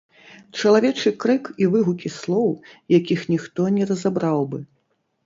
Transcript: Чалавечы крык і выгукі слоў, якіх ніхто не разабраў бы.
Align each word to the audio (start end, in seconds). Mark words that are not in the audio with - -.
Чалавечы 0.59 1.11
крык 1.23 1.43
і 1.65 1.67
выгукі 1.73 2.11
слоў, 2.15 2.47
якіх 2.97 3.21
ніхто 3.33 3.67
не 3.77 3.83
разабраў 3.91 4.39
бы. 4.55 4.59